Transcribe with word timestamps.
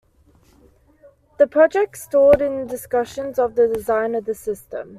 The 1.37 1.45
project 1.45 1.95
stalled 1.95 2.41
in 2.41 2.65
discussions 2.65 3.37
of 3.37 3.53
the 3.53 3.67
design 3.67 4.15
of 4.15 4.25
the 4.25 4.33
system. 4.33 4.89